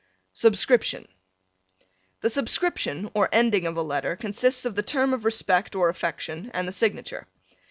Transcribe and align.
SUBSCRIPTION 0.33 1.07
The 2.21 2.31
Subscription 2.31 3.11
or 3.13 3.29
ending 3.31 3.67
of 3.67 3.77
a 3.77 3.83
letter 3.83 4.15
consists 4.15 4.65
of 4.65 4.73
the 4.73 4.81
term 4.81 5.13
of 5.13 5.25
respect 5.25 5.75
or 5.75 5.89
affection 5.89 6.49
and 6.55 6.67
the 6.67 6.71
signature. 6.71 7.27